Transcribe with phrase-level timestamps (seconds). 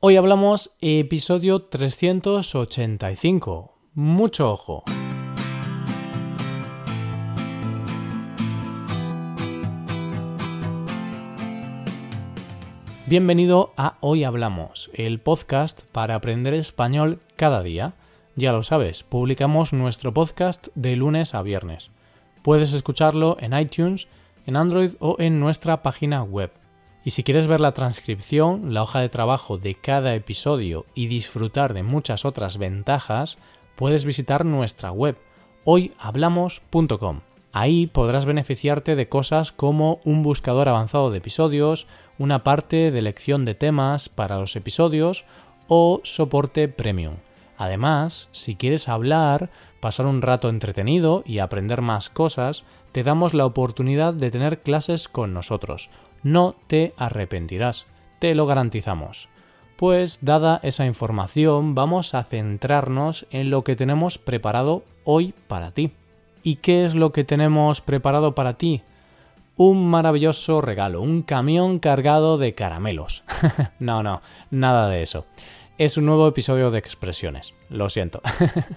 [0.00, 3.74] Hoy hablamos episodio 385.
[3.94, 4.84] Mucho ojo.
[13.06, 17.94] Bienvenido a Hoy Hablamos, el podcast para aprender español cada día.
[18.36, 21.90] Ya lo sabes, publicamos nuestro podcast de lunes a viernes.
[22.42, 24.06] Puedes escucharlo en iTunes,
[24.46, 26.52] en Android o en nuestra página web.
[27.08, 31.72] Y si quieres ver la transcripción, la hoja de trabajo de cada episodio y disfrutar
[31.72, 33.38] de muchas otras ventajas,
[33.76, 35.16] puedes visitar nuestra web
[35.64, 37.20] hoyhablamos.com.
[37.50, 41.86] Ahí podrás beneficiarte de cosas como un buscador avanzado de episodios,
[42.18, 45.24] una parte de elección de temas para los episodios
[45.66, 47.14] o soporte premium.
[47.56, 49.48] Además, si quieres hablar,
[49.80, 52.64] pasar un rato entretenido y aprender más cosas,
[52.98, 55.88] te damos la oportunidad de tener clases con nosotros.
[56.24, 57.86] No te arrepentirás,
[58.18, 59.28] te lo garantizamos.
[59.76, 65.92] Pues dada esa información, vamos a centrarnos en lo que tenemos preparado hoy para ti.
[66.42, 68.82] ¿Y qué es lo que tenemos preparado para ti?
[69.56, 73.22] Un maravilloso regalo, un camión cargado de caramelos.
[73.78, 75.24] no, no, nada de eso
[75.78, 77.54] es un nuevo episodio de expresiones.
[77.70, 78.20] Lo siento.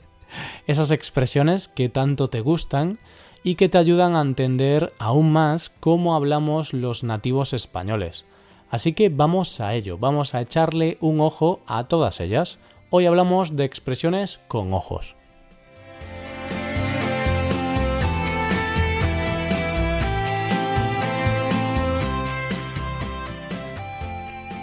[0.66, 2.98] Esas expresiones que tanto te gustan
[3.44, 8.24] y que te ayudan a entender aún más cómo hablamos los nativos españoles.
[8.70, 12.58] Así que vamos a ello, vamos a echarle un ojo a todas ellas.
[12.90, 15.16] Hoy hablamos de expresiones con ojos.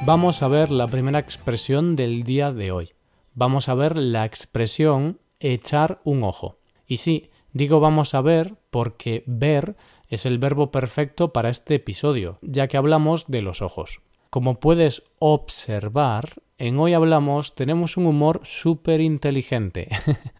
[0.06, 2.94] Vamos a ver la primera expresión del día de hoy.
[3.36, 6.58] Vamos a ver la expresión echar un ojo.
[6.88, 9.76] Y sí, digo vamos a ver porque ver
[10.08, 14.02] es el verbo perfecto para este episodio, ya que hablamos de los ojos.
[14.30, 19.90] Como puedes observar, en hoy hablamos tenemos un humor súper inteligente.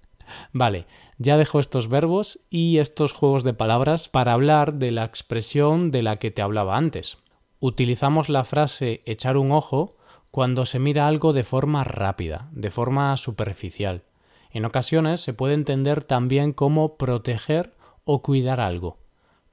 [0.54, 0.86] vale,
[1.18, 6.04] ya dejo estos verbos y estos juegos de palabras para hablar de la expresión de
[6.04, 7.18] la que te hablaba antes
[7.60, 9.98] utilizamos la frase echar un ojo
[10.32, 14.04] cuando se mira algo de forma rápida, de forma superficial.
[14.52, 18.98] En ocasiones se puede entender también como proteger o cuidar algo.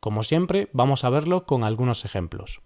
[0.01, 2.63] Como siempre, vamos a verlo con algunos ejemplos.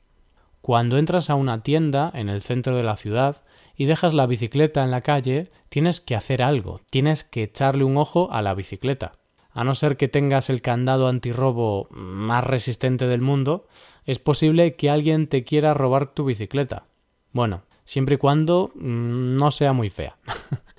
[0.61, 3.43] Cuando entras a una tienda en el centro de la ciudad
[3.75, 7.97] y dejas la bicicleta en la calle, tienes que hacer algo, tienes que echarle un
[7.97, 9.13] ojo a la bicicleta.
[9.53, 13.67] A no ser que tengas el candado antirrobo más resistente del mundo,
[14.05, 16.85] es posible que alguien te quiera robar tu bicicleta.
[17.33, 20.17] Bueno, siempre y cuando mm, no sea muy fea.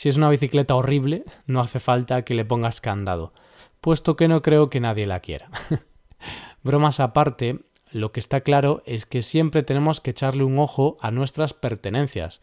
[0.00, 3.34] si es una bicicleta horrible, no hace falta que le pongas candado,
[3.82, 5.50] puesto que no creo que nadie la quiera.
[6.62, 7.58] Bromas aparte,
[7.92, 12.40] lo que está claro es que siempre tenemos que echarle un ojo a nuestras pertenencias,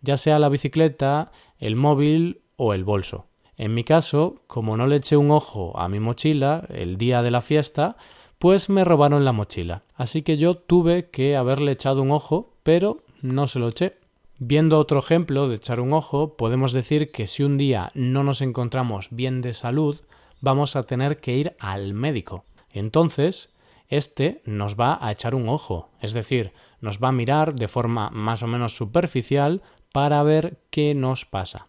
[0.00, 3.26] ya sea la bicicleta, el móvil o el bolso.
[3.58, 7.30] En mi caso, como no le eché un ojo a mi mochila el día de
[7.30, 7.98] la fiesta,
[8.38, 9.82] pues me robaron la mochila.
[9.94, 13.98] Así que yo tuve que haberle echado un ojo, pero no se lo eché.
[14.38, 18.40] Viendo otro ejemplo de echar un ojo, podemos decir que si un día no nos
[18.40, 20.00] encontramos bien de salud,
[20.40, 22.44] vamos a tener que ir al médico.
[22.70, 23.50] Entonces,
[23.88, 28.10] este nos va a echar un ojo, es decir, nos va a mirar de forma
[28.10, 29.62] más o menos superficial
[29.92, 31.68] para ver qué nos pasa.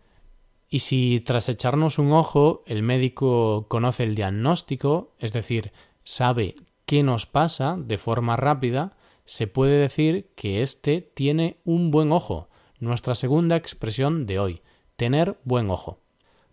[0.67, 5.71] Y si tras echarnos un ojo el médico conoce el diagnóstico, es decir,
[6.03, 6.55] sabe
[6.87, 12.49] qué nos pasa de forma rápida, se puede decir que éste tiene un buen ojo,
[12.85, 14.61] nuestra segunda expresión de hoy,
[14.95, 15.99] tener buen ojo.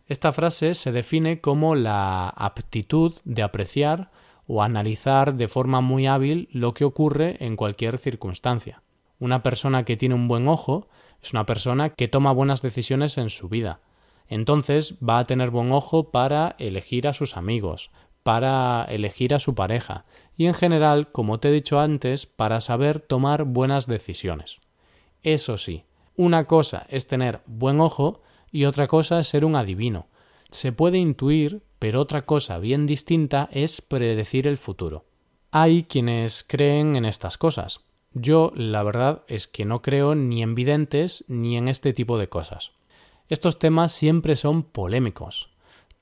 [0.06, 4.10] Esta frase se define como la aptitud de apreciar
[4.46, 8.82] o analizar de forma muy hábil lo que ocurre en cualquier circunstancia.
[9.18, 10.88] Una persona que tiene un buen ojo
[11.22, 13.80] es una persona que toma buenas decisiones en su vida.
[14.26, 17.90] Entonces va a tener buen ojo para elegir a sus amigos,
[18.22, 20.04] para elegir a su pareja
[20.36, 24.58] y en general, como te he dicho antes, para saber tomar buenas decisiones.
[25.22, 25.84] Eso sí,
[26.16, 30.06] una cosa es tener buen ojo y otra cosa es ser un adivino.
[30.50, 35.06] Se puede intuir, pero otra cosa bien distinta es predecir el futuro.
[35.50, 37.80] Hay quienes creen en estas cosas.
[38.12, 42.28] Yo, la verdad, es que no creo ni en videntes ni en este tipo de
[42.28, 42.72] cosas.
[43.28, 45.48] Estos temas siempre son polémicos,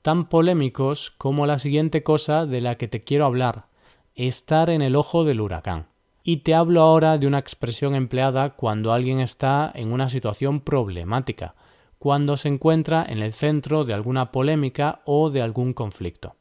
[0.01, 3.67] tan polémicos como la siguiente cosa de la que te quiero hablar,
[4.15, 5.87] estar en el ojo del huracán.
[6.23, 11.55] Y te hablo ahora de una expresión empleada cuando alguien está en una situación problemática,
[11.97, 16.35] cuando se encuentra en el centro de alguna polémica o de algún conflicto.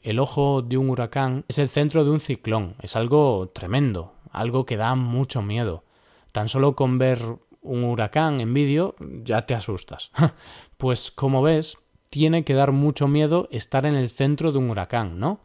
[0.00, 4.64] El ojo de un huracán es el centro de un ciclón, es algo tremendo, algo
[4.64, 5.82] que da mucho miedo.
[6.30, 7.18] Tan solo con ver
[7.62, 8.94] un huracán en vídeo,
[9.24, 10.12] ya te asustas.
[10.76, 11.78] pues como ves,
[12.10, 15.40] tiene que dar mucho miedo estar en el centro de un huracán, ¿no?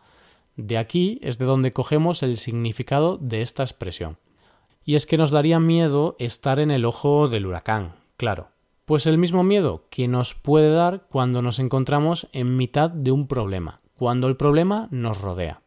[0.56, 4.18] De aquí es de donde cogemos el significado de esta expresión.
[4.84, 8.50] Y es que nos daría miedo estar en el ojo del huracán, claro.
[8.86, 13.28] Pues el mismo miedo que nos puede dar cuando nos encontramos en mitad de un
[13.28, 15.62] problema, cuando el problema nos rodea.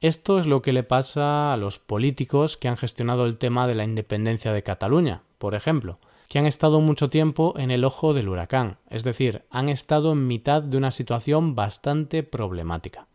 [0.00, 3.74] Esto es lo que le pasa a los políticos que han gestionado el tema de
[3.74, 5.98] la independencia de Cataluña, por ejemplo,
[6.28, 10.26] que han estado mucho tiempo en el ojo del huracán, es decir, han estado en
[10.26, 13.06] mitad de una situación bastante problemática.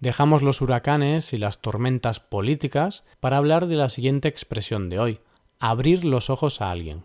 [0.00, 5.20] Dejamos los huracanes y las tormentas políticas para hablar de la siguiente expresión de hoy,
[5.58, 7.04] abrir los ojos a alguien.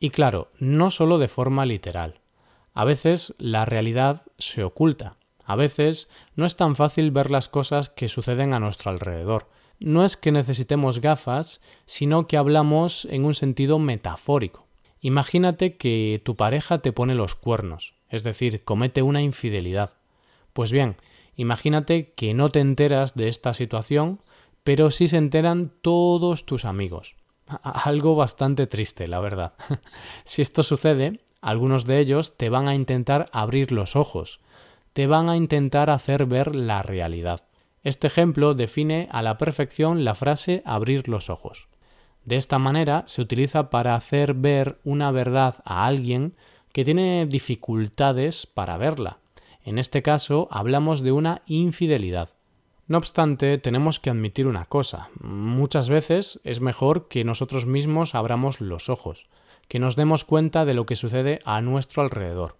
[0.00, 2.20] Y claro, no solo de forma literal.
[2.72, 5.12] A veces la realidad se oculta.
[5.44, 9.50] A veces no es tan fácil ver las cosas que suceden a nuestro alrededor.
[9.78, 14.66] No es que necesitemos gafas, sino que hablamos en un sentido metafórico.
[15.00, 19.94] Imagínate que tu pareja te pone los cuernos, es decir, comete una infidelidad.
[20.52, 20.96] Pues bien,
[21.42, 24.20] Imagínate que no te enteras de esta situación,
[24.62, 27.16] pero sí se enteran todos tus amigos.
[27.64, 29.54] Algo bastante triste, la verdad.
[30.24, 34.38] si esto sucede, algunos de ellos te van a intentar abrir los ojos,
[34.92, 37.44] te van a intentar hacer ver la realidad.
[37.82, 41.66] Este ejemplo define a la perfección la frase abrir los ojos.
[42.24, 46.36] De esta manera se utiliza para hacer ver una verdad a alguien
[46.72, 49.18] que tiene dificultades para verla.
[49.64, 52.30] En este caso hablamos de una infidelidad.
[52.88, 55.08] No obstante, tenemos que admitir una cosa.
[55.20, 59.28] Muchas veces es mejor que nosotros mismos abramos los ojos,
[59.68, 62.56] que nos demos cuenta de lo que sucede a nuestro alrededor.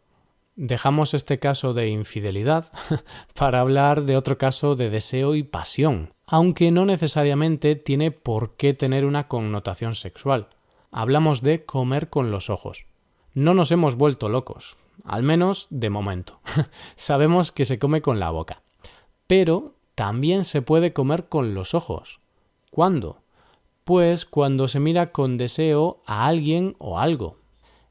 [0.54, 2.72] Dejamos este caso de infidelidad
[3.34, 8.74] para hablar de otro caso de deseo y pasión, aunque no necesariamente tiene por qué
[8.74, 10.48] tener una connotación sexual.
[10.90, 12.86] Hablamos de comer con los ojos.
[13.34, 16.40] No nos hemos vuelto locos, al menos de momento.
[16.96, 18.62] Sabemos que se come con la boca.
[19.26, 22.20] Pero también se puede comer con los ojos.
[22.70, 23.18] ¿Cuándo?
[23.84, 27.38] Pues cuando se mira con deseo a alguien o algo.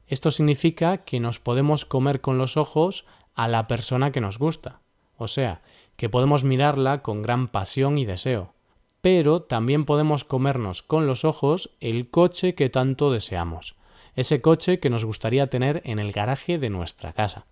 [0.06, 4.80] Esto significa que nos podemos comer con los ojos a la persona que nos gusta.
[5.16, 5.62] O sea,
[5.96, 8.52] que podemos mirarla con gran pasión y deseo.
[9.00, 13.76] Pero también podemos comernos con los ojos el coche que tanto deseamos
[14.14, 17.46] ese coche que nos gustaría tener en el garaje de nuestra casa.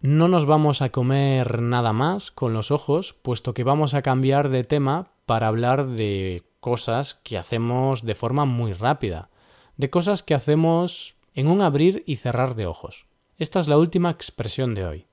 [0.00, 4.50] No nos vamos a comer nada más con los ojos, puesto que vamos a cambiar
[4.50, 9.30] de tema para hablar de cosas que hacemos de forma muy rápida,
[9.76, 13.06] de cosas que hacemos en un abrir y cerrar de ojos.
[13.38, 15.06] Esta es la última expresión de hoy.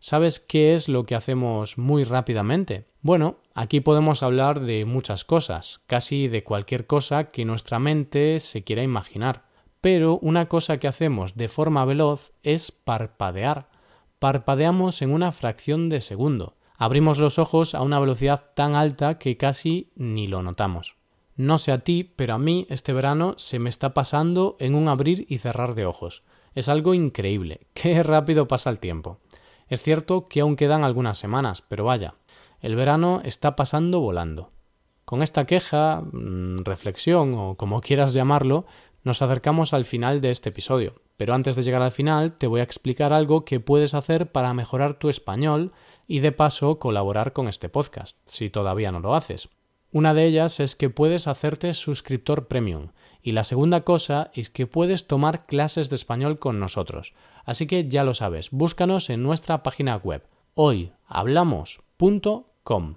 [0.00, 2.86] ¿Sabes qué es lo que hacemos muy rápidamente?
[3.02, 8.62] Bueno, aquí podemos hablar de muchas cosas, casi de cualquier cosa que nuestra mente se
[8.62, 9.47] quiera imaginar.
[9.80, 13.68] Pero una cosa que hacemos de forma veloz es parpadear.
[14.18, 16.56] Parpadeamos en una fracción de segundo.
[16.76, 20.96] Abrimos los ojos a una velocidad tan alta que casi ni lo notamos.
[21.36, 24.88] No sé a ti, pero a mí este verano se me está pasando en un
[24.88, 26.22] abrir y cerrar de ojos.
[26.56, 27.68] Es algo increíble.
[27.74, 29.20] Qué rápido pasa el tiempo.
[29.68, 32.14] Es cierto que aún quedan algunas semanas, pero vaya,
[32.60, 34.50] el verano está pasando volando.
[35.04, 38.66] Con esta queja, mm, reflexión o como quieras llamarlo,
[39.04, 42.60] nos acercamos al final de este episodio, pero antes de llegar al final te voy
[42.60, 45.72] a explicar algo que puedes hacer para mejorar tu español
[46.06, 49.48] y de paso colaborar con este podcast, si todavía no lo haces.
[49.90, 52.88] Una de ellas es que puedes hacerte suscriptor premium
[53.22, 57.14] y la segunda cosa es que puedes tomar clases de español con nosotros.
[57.44, 62.96] Así que ya lo sabes, búscanos en nuestra página web hoyhablamos.com.